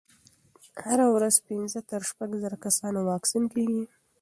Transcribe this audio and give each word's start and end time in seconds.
هره 0.85 1.05
ورځ 1.15 1.35
پنځه 1.47 1.79
تر 1.89 2.01
شپږ 2.09 2.29
زره 2.43 2.57
کسانو 2.65 2.99
واکسین 3.09 3.43
کېږي. 3.53 3.83